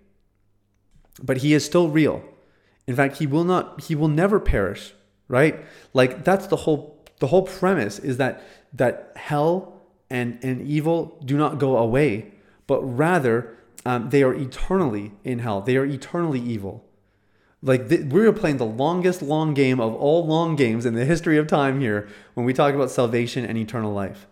But 1.22 1.38
he 1.38 1.54
is 1.54 1.64
still 1.64 1.88
real. 1.88 2.22
In 2.86 2.96
fact, 2.96 3.18
he 3.18 3.26
will 3.26 3.44
not, 3.44 3.82
he 3.82 3.94
will 3.94 4.08
never 4.08 4.38
perish, 4.40 4.92
right? 5.28 5.64
Like 5.92 6.24
that's 6.24 6.48
the 6.48 6.56
whole, 6.56 7.02
the 7.20 7.28
whole 7.28 7.42
premise 7.42 7.98
is 7.98 8.18
that, 8.18 8.42
that 8.72 9.12
hell 9.16 9.80
and, 10.10 10.38
and 10.42 10.66
evil 10.66 11.20
do 11.24 11.36
not 11.36 11.58
go 11.58 11.76
away, 11.76 12.32
but 12.66 12.82
rather 12.82 13.56
um, 13.86 14.10
they 14.10 14.22
are 14.22 14.34
eternally 14.34 15.12
in 15.24 15.38
hell. 15.38 15.60
They 15.60 15.76
are 15.76 15.84
eternally 15.84 16.40
evil. 16.40 16.84
Like 17.62 17.88
th- 17.88 18.06
we're 18.06 18.32
playing 18.32 18.58
the 18.58 18.66
longest 18.66 19.22
long 19.22 19.54
game 19.54 19.80
of 19.80 19.94
all 19.94 20.26
long 20.26 20.56
games 20.56 20.84
in 20.84 20.94
the 20.94 21.04
history 21.04 21.38
of 21.38 21.46
time 21.46 21.80
here 21.80 22.08
when 22.34 22.44
we 22.44 22.52
talk 22.52 22.74
about 22.74 22.90
salvation 22.90 23.44
and 23.44 23.56
eternal 23.56 23.92
life. 23.92 24.26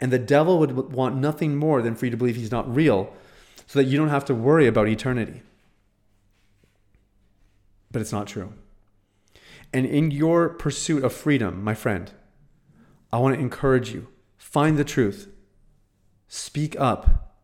And 0.00 0.12
the 0.12 0.18
devil 0.18 0.58
would 0.58 0.92
want 0.92 1.16
nothing 1.16 1.56
more 1.56 1.82
than 1.82 1.94
for 1.94 2.06
you 2.06 2.10
to 2.10 2.16
believe 2.16 2.36
he's 2.36 2.50
not 2.50 2.74
real 2.74 3.12
so 3.66 3.78
that 3.78 3.84
you 3.84 3.98
don't 3.98 4.08
have 4.08 4.24
to 4.26 4.34
worry 4.34 4.66
about 4.66 4.88
eternity. 4.88 5.42
But 7.90 8.00
it's 8.00 8.12
not 8.12 8.26
true. 8.26 8.54
And 9.72 9.86
in 9.86 10.10
your 10.10 10.48
pursuit 10.48 11.04
of 11.04 11.12
freedom, 11.12 11.62
my 11.62 11.74
friend, 11.74 12.10
I 13.12 13.18
want 13.18 13.34
to 13.34 13.40
encourage 13.40 13.92
you 13.92 14.08
Find 14.50 14.76
the 14.76 14.84
truth, 14.84 15.28
speak 16.26 16.74
up, 16.80 17.36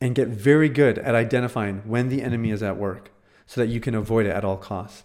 and 0.00 0.14
get 0.14 0.28
very 0.28 0.68
good 0.68 0.96
at 0.98 1.16
identifying 1.16 1.78
when 1.86 2.08
the 2.08 2.22
enemy 2.22 2.52
is 2.52 2.62
at 2.62 2.76
work 2.76 3.10
so 3.46 3.60
that 3.60 3.66
you 3.66 3.80
can 3.80 3.96
avoid 3.96 4.26
it 4.26 4.30
at 4.30 4.44
all 4.44 4.58
costs. 4.58 5.02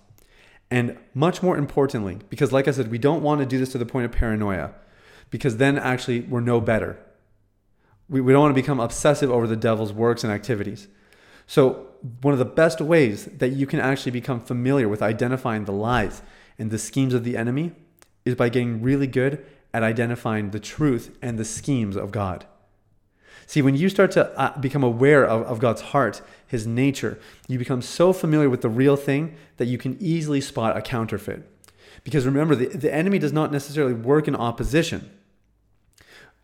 And 0.70 1.00
much 1.16 1.42
more 1.42 1.58
importantly, 1.58 2.20
because 2.30 2.52
like 2.52 2.68
I 2.68 2.72
said, 2.72 2.92
we 2.92 3.00
don't 3.00 3.24
want 3.24 3.40
to 3.40 3.48
do 3.48 3.58
this 3.58 3.72
to 3.72 3.80
the 3.80 3.88
point 3.88 4.06
of 4.06 4.12
paranoia, 4.12 4.74
because 5.34 5.58
then 5.58 5.80
actually 5.80 6.22
we're 6.22 6.42
no 6.42 6.62
better. 6.62 6.96
We, 8.08 8.22
we 8.22 8.32
don't 8.32 8.44
want 8.44 8.56
to 8.56 8.62
become 8.62 8.80
obsessive 8.80 9.32
over 9.32 9.48
the 9.48 9.56
devil's 9.56 9.92
works 9.92 10.24
and 10.24 10.32
activities. 10.32 10.88
So, 11.48 11.88
one 12.22 12.34
of 12.34 12.38
the 12.38 12.46
best 12.46 12.80
ways 12.80 13.26
that 13.26 13.50
you 13.50 13.66
can 13.66 13.80
actually 13.80 14.12
become 14.12 14.40
familiar 14.40 14.88
with 14.88 15.02
identifying 15.02 15.66
the 15.66 15.72
lies 15.72 16.22
and 16.60 16.70
the 16.70 16.78
schemes 16.78 17.16
of 17.16 17.24
the 17.24 17.36
enemy 17.36 17.72
is 18.26 18.36
by 18.36 18.50
getting 18.50 18.84
really 18.84 19.08
good 19.08 19.44
at 19.74 19.82
identifying 19.82 20.52
the 20.52 20.60
truth 20.60 21.18
and 21.20 21.40
the 21.40 21.46
schemes 21.46 21.96
of 21.96 22.12
God. 22.12 22.46
See, 23.48 23.64
when 23.64 23.76
you 23.76 23.90
start 23.90 24.12
to 24.12 24.40
uh, 24.40 24.56
become 24.60 24.84
aware 24.84 25.26
of, 25.26 25.42
of 25.48 25.58
God's 25.58 25.82
heart, 25.82 26.22
his 26.46 26.68
nature, 26.68 27.18
you 27.48 27.58
become 27.58 27.82
so 27.82 28.14
familiar 28.14 28.52
with 28.52 28.62
the 28.62 28.70
real 28.70 28.98
thing 28.98 29.36
that 29.58 29.66
you 29.66 29.80
can 29.80 29.98
easily 30.00 30.42
spot 30.42 30.78
a 30.78 30.82
counterfeit. 30.84 31.50
Because 32.04 32.24
remember, 32.28 32.56
the, 32.56 32.68
the 32.68 32.94
enemy 32.94 33.18
does 33.18 33.34
not 33.34 33.52
necessarily 33.52 33.94
work 33.94 34.28
in 34.28 34.36
opposition. 34.36 35.10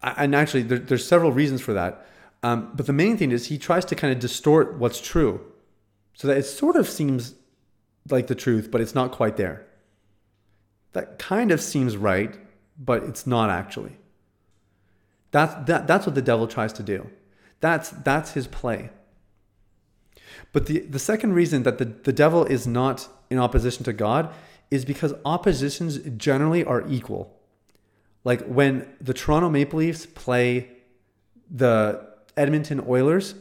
And 0.02 0.36
actually, 0.36 0.64
there, 0.64 0.80
there's 0.80 1.06
several 1.06 1.32
reasons 1.32 1.62
for 1.62 1.74
that. 1.74 2.06
Um, 2.42 2.72
but 2.74 2.86
the 2.86 2.94
main 2.94 3.18
thing 3.18 3.32
is 3.32 3.48
he 3.48 3.58
tries 3.58 3.84
to 3.86 3.96
kind 3.96 4.14
of 4.14 4.20
distort 4.20 4.78
what's 4.78 5.02
true 5.02 5.42
so 6.14 6.28
that 6.28 6.38
it 6.38 6.44
sort 6.44 6.76
of 6.76 6.88
seems 6.88 7.36
like 8.10 8.28
the 8.28 8.36
truth, 8.36 8.72
but 8.72 8.82
it's 8.82 8.96
not 8.96 9.12
quite 9.12 9.38
there. 9.38 9.66
That 10.94 11.20
kind 11.20 11.52
of 11.52 11.62
seems 11.62 11.98
right, 11.98 12.38
but 12.78 13.04
it's 13.04 13.28
not 13.28 13.50
actually. 13.50 13.98
That's, 15.32 15.54
that, 15.68 15.86
that's 15.86 16.06
what 16.06 16.16
the 16.16 16.22
devil 16.22 16.48
tries 16.48 16.74
to 16.74 16.84
do. 16.84 17.10
That's, 17.60 17.90
that's 17.90 18.34
his 18.34 18.48
play. 18.48 18.90
But 20.52 20.66
the, 20.66 20.80
the 20.80 21.00
second 21.00 21.34
reason 21.34 21.64
that 21.64 21.78
the, 21.78 21.86
the 21.86 22.14
devil 22.14 22.46
is 22.46 22.66
not 22.66 23.08
in 23.30 23.38
opposition 23.38 23.84
to 23.84 23.94
God 23.94 24.34
is 24.72 24.86
because 24.86 25.14
oppositions 25.26 26.00
generally 26.18 26.64
are 26.64 26.88
equal. 26.88 27.39
Like 28.24 28.46
when 28.46 28.88
the 29.00 29.14
Toronto 29.14 29.50
Maple 29.50 29.80
Leafs 29.80 30.06
play 30.06 30.70
the 31.50 32.08
Edmonton 32.36 32.84
Oilers, 32.88 33.36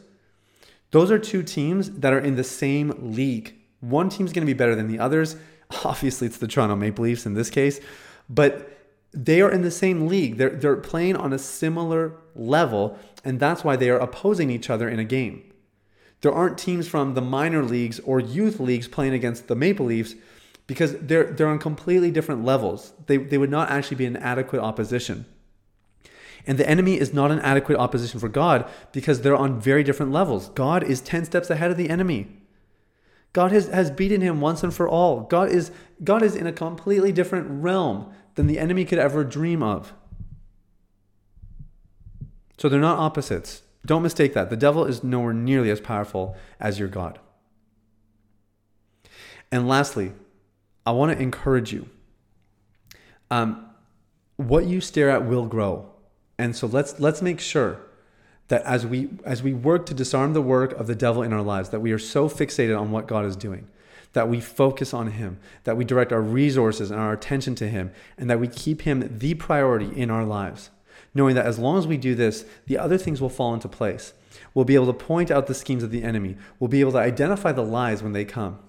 those 0.91 1.11
are 1.11 1.19
two 1.19 1.43
teams 1.43 1.91
that 1.91 2.13
are 2.13 2.19
in 2.19 2.37
the 2.37 2.45
same 2.45 2.95
league. 2.99 3.55
One 3.81 4.09
team's 4.09 4.33
going 4.33 4.47
to 4.47 4.53
be 4.53 4.57
better 4.57 4.75
than 4.75 4.89
the 4.89 4.99
others. 4.99 5.37
Obviously, 5.85 6.27
it's 6.27 6.39
the 6.39 6.49
Toronto 6.49 6.77
Maple 6.77 7.05
Leafs 7.05 7.27
in 7.27 7.35
this 7.35 7.51
case, 7.51 7.81
but 8.29 8.71
they 9.13 9.41
are 9.41 9.51
in 9.51 9.63
the 9.63 9.71
same 9.71 10.07
league. 10.07 10.37
They're, 10.37 10.51
they're 10.51 10.77
playing 10.77 11.17
on 11.17 11.33
a 11.33 11.39
similar 11.39 12.15
level, 12.35 12.99
and 13.25 13.41
that's 13.41 13.65
why 13.65 13.77
they 13.77 13.91
are 13.91 13.99
opposing 13.99 14.51
each 14.51 14.71
other 14.71 14.89
in 14.89 14.99
a 14.99 15.05
game. 15.05 15.43
There 16.21 16.33
aren't 16.33 16.59
teams 16.59 16.89
from 16.89 17.15
the 17.15 17.21
minor 17.21 17.63
leagues 17.63 18.01
or 18.01 18.19
youth 18.21 18.59
leagues 18.59 18.89
playing 18.89 19.15
against 19.15 19.47
the 19.47 19.55
Maple 19.55 19.87
Leafs 19.87 20.15
because 20.69 20.95
they're, 20.99 21.33
they're 21.33 21.49
on 21.49 21.59
completely 21.59 22.13
different 22.13 22.45
levels. 22.45 22.93
They, 23.07 23.17
they 23.17 23.39
would 23.39 23.51
not 23.51 23.71
actually 23.71 23.97
be 23.97 24.07
an 24.07 24.17
adequate 24.19 24.61
opposition. 24.61 25.25
And 26.47 26.59
the 26.59 26.69
enemy 26.69 27.01
is 27.01 27.13
not 27.13 27.31
an 27.31 27.41
adequate 27.41 27.79
opposition 27.79 28.21
for 28.21 28.29
God 28.29 28.71
because 28.93 29.23
they're 29.23 29.35
on 29.35 29.61
very 29.61 29.83
different 29.83 30.13
levels. 30.13 30.51
God 30.51 30.85
is 30.85 31.01
10 31.01 31.25
steps 31.25 31.51
ahead 31.51 31.71
of 31.71 31.77
the 31.79 31.91
enemy. 31.91 32.29
God 33.33 33.51
has, 33.51 33.69
has 33.69 33.91
beaten 33.91 34.21
him 34.21 34.41
once 34.41 34.63
and 34.63 34.73
for 34.73 34.89
all. 34.89 35.23
God 35.23 35.49
is, 35.49 35.71
God 36.05 36.23
is 36.23 36.37
in 36.37 36.47
a 36.47 36.53
completely 36.53 37.13
different 37.13 37.47
realm 37.63 38.13
than 38.35 38.47
the 38.47 38.59
enemy 38.59 38.85
could 38.85 38.99
ever 38.99 39.25
dream 39.25 39.63
of. 39.63 39.95
So 42.59 42.69
they're 42.69 42.79
not 42.79 42.99
opposites. 42.99 43.63
Don't 43.87 44.03
mistake 44.03 44.35
that. 44.35 44.51
The 44.51 44.57
devil 44.57 44.85
is 44.85 45.03
nowhere 45.03 45.33
nearly 45.33 45.71
as 45.71 45.81
powerful 45.81 46.37
as 46.61 46.79
your 46.79 46.89
God. 46.89 47.19
And 49.51 49.67
lastly, 49.67 50.13
I 50.89 50.91
want 50.93 51.13
to 51.13 51.23
encourage 51.23 51.71
you. 51.71 51.87
Um, 53.31 53.67
what 54.39 54.65
you 54.65 54.81
stare 54.81 55.11
at 55.11 55.27
will 55.27 55.45
grow. 55.45 55.91
And 56.39 56.57
so 56.57 56.67
let's 56.67 56.99
let's 56.99 57.21
make 57.21 57.41
sure 57.41 57.83
that 58.47 58.63
as 58.63 58.87
we 58.87 59.11
as 59.23 59.43
we 59.43 59.53
work 59.53 59.85
to 59.85 59.93
disarm 59.93 60.33
the 60.33 60.41
work 60.41 60.73
of 60.73 60.87
the 60.87 60.95
devil 60.95 61.23
in 61.23 61.35
our 61.35 61.43
lives, 61.43 61.69
that 61.69 61.81
we 61.81 61.93
are 61.93 61.99
so 61.99 62.27
fixated 62.27 62.81
on 62.81 62.91
what 62.91 63.07
God 63.07 63.27
is 63.27 63.37
doing, 63.37 63.69
that 64.15 64.31
we 64.31 64.41
focus 64.41 64.95
on 64.95 65.09
him, 65.09 65.39
that 65.65 65.77
we 65.77 65.85
direct 65.85 66.11
our 66.11 66.23
resources 66.23 66.91
and 66.91 66.99
our 66.99 67.13
attention 67.13 67.55
to 67.57 67.69
him, 67.69 67.93
and 68.17 68.31
that 68.31 68.41
we 68.41 68.49
keep 68.49 68.81
him 68.81 69.19
the 69.19 69.35
priority 69.35 69.95
in 69.95 70.11
our 70.11 70.25
lives. 70.25 70.71
Knowing 71.13 71.35
that 71.35 71.45
as 71.45 71.59
long 71.59 71.77
as 71.77 71.87
we 71.87 71.99
do 71.99 72.15
this, 72.15 72.47
the 72.65 72.79
other 72.79 72.97
things 72.97 73.21
will 73.21 73.29
fall 73.29 73.53
into 73.53 73.69
place. 73.69 74.15
We'll 74.55 74.65
be 74.65 74.75
able 74.75 74.87
to 74.87 74.95
point 74.95 75.31
out 75.31 75.49
the 75.49 75.55
schemes 75.55 75.83
of 75.83 75.91
the 75.91 76.03
enemy. 76.03 76.39
We'll 76.59 76.69
be 76.69 76.81
able 76.81 76.93
to 76.93 76.99
identify 76.99 77.53
the 77.53 77.61
lies 77.61 78.03
when 78.03 78.15
they 78.15 78.25
come. 78.25 78.61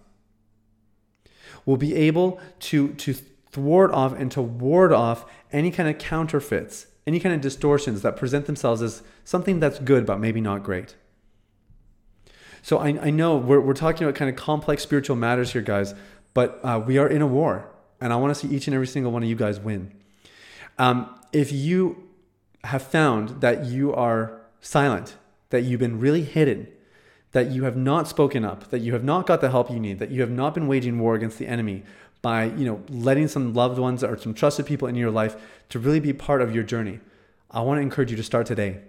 We'll 1.69 1.77
be 1.77 1.93
able 1.93 2.39
to, 2.61 2.95
to 2.95 3.13
thwart 3.51 3.91
off 3.91 4.13
and 4.13 4.31
to 4.31 4.41
ward 4.41 4.91
off 4.91 5.23
any 5.53 5.69
kind 5.69 5.87
of 5.87 5.99
counterfeits, 5.99 6.87
any 7.05 7.19
kind 7.19 7.35
of 7.35 7.41
distortions 7.41 8.01
that 8.01 8.17
present 8.17 8.47
themselves 8.47 8.81
as 8.81 9.03
something 9.23 9.59
that's 9.59 9.77
good 9.77 10.03
but 10.03 10.19
maybe 10.19 10.41
not 10.41 10.63
great. 10.63 10.95
So 12.63 12.79
I, 12.79 12.97
I 12.99 13.09
know 13.11 13.37
we're, 13.37 13.59
we're 13.59 13.75
talking 13.75 14.01
about 14.01 14.15
kind 14.15 14.31
of 14.31 14.35
complex 14.35 14.81
spiritual 14.81 15.15
matters 15.15 15.53
here, 15.53 15.61
guys, 15.61 15.93
but 16.33 16.59
uh, 16.63 16.81
we 16.83 16.97
are 16.97 17.07
in 17.07 17.21
a 17.21 17.27
war, 17.27 17.69
and 18.01 18.11
I 18.11 18.15
want 18.15 18.35
to 18.35 18.47
see 18.47 18.51
each 18.51 18.65
and 18.65 18.73
every 18.73 18.87
single 18.87 19.11
one 19.11 19.21
of 19.21 19.29
you 19.29 19.35
guys 19.35 19.59
win. 19.59 19.91
Um, 20.79 21.19
if 21.31 21.51
you 21.51 22.09
have 22.63 22.81
found 22.81 23.41
that 23.41 23.65
you 23.65 23.93
are 23.93 24.41
silent, 24.59 25.17
that 25.51 25.65
you've 25.65 25.79
been 25.79 25.99
really 25.99 26.23
hidden, 26.23 26.67
that 27.31 27.51
you 27.51 27.63
have 27.63 27.77
not 27.77 28.07
spoken 28.07 28.43
up, 28.43 28.69
that 28.69 28.79
you 28.79 28.93
have 28.93 29.03
not 29.03 29.27
got 29.27 29.41
the 29.41 29.51
help 29.51 29.69
you 29.69 29.79
need, 29.79 29.99
that 29.99 30.09
you 30.09 30.21
have 30.21 30.31
not 30.31 30.53
been 30.53 30.67
waging 30.67 30.97
war 30.99 31.15
against 31.15 31.37
the 31.37 31.47
enemy 31.47 31.83
by, 32.21 32.45
you 32.45 32.65
know, 32.65 32.81
letting 32.89 33.27
some 33.27 33.53
loved 33.53 33.79
ones 33.79 34.03
or 34.03 34.17
some 34.17 34.33
trusted 34.33 34.65
people 34.65 34.87
in 34.87 34.95
your 34.95 35.11
life 35.11 35.35
to 35.69 35.79
really 35.79 35.99
be 35.99 36.11
part 36.11 36.41
of 36.41 36.53
your 36.53 36.63
journey. 36.63 36.99
I 37.51 37.61
want 37.61 37.77
to 37.77 37.81
encourage 37.81 38.11
you 38.11 38.17
to 38.17 38.23
start 38.23 38.45
today. 38.45 38.79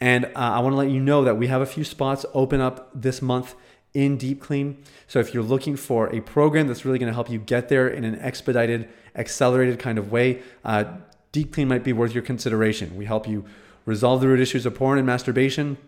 And 0.00 0.26
uh, 0.26 0.30
I 0.34 0.58
want 0.60 0.72
to 0.74 0.76
let 0.76 0.90
you 0.90 1.00
know 1.00 1.24
that 1.24 1.36
we 1.36 1.46
have 1.46 1.62
a 1.62 1.66
few 1.66 1.84
spots 1.84 2.26
open 2.34 2.60
up 2.60 2.90
this 2.94 3.22
month 3.22 3.54
in 3.94 4.18
Deep 4.18 4.42
Clean. 4.42 4.76
So 5.06 5.20
if 5.20 5.32
you're 5.32 5.42
looking 5.42 5.74
for 5.74 6.14
a 6.14 6.20
program 6.20 6.66
that's 6.66 6.84
really 6.84 6.98
going 6.98 7.08
to 7.08 7.14
help 7.14 7.30
you 7.30 7.38
get 7.38 7.68
there 7.70 7.88
in 7.88 8.04
an 8.04 8.18
expedited, 8.18 8.88
accelerated 9.14 9.78
kind 9.78 9.96
of 9.96 10.12
way, 10.12 10.42
uh, 10.64 10.84
Deep 11.32 11.54
Clean 11.54 11.66
might 11.66 11.82
be 11.82 11.94
worth 11.94 12.12
your 12.12 12.22
consideration. 12.22 12.96
We 12.96 13.06
help 13.06 13.26
you 13.26 13.46
resolve 13.86 14.20
the 14.20 14.28
root 14.28 14.40
issues 14.40 14.66
of 14.66 14.74
porn 14.74 14.98
and 14.98 15.06
masturbation 15.06 15.78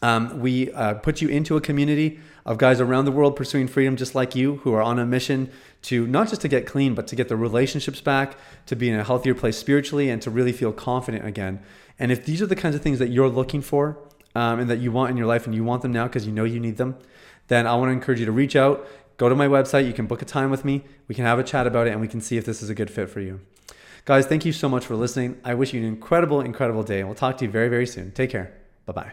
um, 0.00 0.40
we 0.40 0.72
uh, 0.72 0.94
put 0.94 1.20
you 1.20 1.28
into 1.28 1.56
a 1.56 1.60
community 1.60 2.18
of 2.44 2.58
guys 2.58 2.80
around 2.80 3.04
the 3.04 3.12
world 3.12 3.36
pursuing 3.36 3.68
freedom 3.68 3.96
just 3.96 4.14
like 4.14 4.34
you 4.34 4.56
who 4.58 4.72
are 4.72 4.82
on 4.82 4.98
a 4.98 5.06
mission 5.06 5.50
to 5.82 6.06
not 6.06 6.28
just 6.28 6.40
to 6.42 6.48
get 6.48 6.66
clean 6.66 6.94
but 6.94 7.06
to 7.06 7.16
get 7.16 7.28
the 7.28 7.36
relationships 7.36 8.00
back 8.00 8.36
to 8.66 8.74
be 8.74 8.88
in 8.88 8.98
a 8.98 9.04
healthier 9.04 9.34
place 9.34 9.56
spiritually 9.56 10.10
and 10.10 10.20
to 10.22 10.30
really 10.30 10.52
feel 10.52 10.72
confident 10.72 11.24
again. 11.24 11.60
And 11.98 12.10
if 12.10 12.24
these 12.24 12.42
are 12.42 12.46
the 12.46 12.56
kinds 12.56 12.74
of 12.74 12.82
things 12.82 12.98
that 12.98 13.08
you're 13.08 13.28
looking 13.28 13.60
for 13.60 13.98
um, 14.34 14.60
and 14.60 14.70
that 14.70 14.78
you 14.78 14.90
want 14.90 15.10
in 15.10 15.16
your 15.16 15.26
life 15.26 15.46
and 15.46 15.54
you 15.54 15.64
want 15.64 15.82
them 15.82 15.92
now 15.92 16.06
because 16.06 16.26
you 16.26 16.32
know 16.32 16.44
you 16.44 16.60
need 16.60 16.76
them 16.76 16.96
then 17.48 17.66
i 17.66 17.74
want 17.74 17.88
to 17.88 17.92
encourage 17.92 18.20
you 18.20 18.26
to 18.26 18.32
reach 18.32 18.56
out 18.56 18.86
go 19.16 19.28
to 19.28 19.34
my 19.34 19.46
website 19.46 19.86
you 19.86 19.92
can 19.92 20.06
book 20.06 20.22
a 20.22 20.24
time 20.24 20.50
with 20.50 20.64
me 20.64 20.82
we 21.08 21.14
can 21.14 21.24
have 21.24 21.38
a 21.38 21.44
chat 21.44 21.66
about 21.66 21.86
it 21.86 21.90
and 21.90 22.00
we 22.00 22.08
can 22.08 22.20
see 22.20 22.36
if 22.36 22.44
this 22.44 22.62
is 22.62 22.70
a 22.70 22.74
good 22.74 22.90
fit 22.90 23.08
for 23.08 23.20
you. 23.20 23.40
Guys 24.04 24.26
thank 24.26 24.44
you 24.44 24.52
so 24.52 24.68
much 24.68 24.84
for 24.84 24.96
listening. 24.96 25.40
I 25.44 25.54
wish 25.54 25.72
you 25.72 25.80
an 25.80 25.86
incredible 25.86 26.40
incredible 26.40 26.82
day 26.82 27.00
and 27.00 27.08
we'll 27.08 27.14
talk 27.14 27.36
to 27.38 27.44
you 27.44 27.50
very 27.50 27.68
very 27.68 27.86
soon. 27.86 28.10
Take 28.12 28.30
care. 28.30 28.52
Bye 28.86 28.92
bye 28.92 29.12